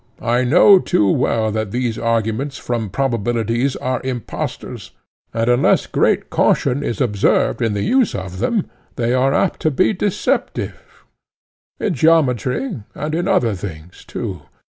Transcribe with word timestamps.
I 0.23 0.43
know 0.43 0.79
too 0.79 1.07
well 1.07 1.51
that 1.51 1.69
these 1.69 1.95
arguments 1.95 2.57
from 2.57 2.89
probabilities 2.89 3.75
are 3.75 4.01
impostors, 4.03 4.89
and 5.31 5.47
unless 5.47 5.85
great 5.85 6.31
caution 6.31 6.81
is 6.81 6.99
observed 6.99 7.61
in 7.61 7.73
the 7.75 7.83
use 7.83 8.15
of 8.15 8.39
them, 8.39 8.67
they 8.95 9.13
are 9.13 9.31
apt 9.31 9.59
to 9.59 9.69
be 9.69 9.93
deceptive—in 9.93 11.93
geometry, 11.93 12.79
and 12.95 13.13
in 13.13 13.27
other 13.27 13.53
things 13.53 14.03
too. 14.03 14.41